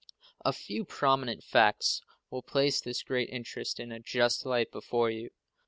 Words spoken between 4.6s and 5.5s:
before you.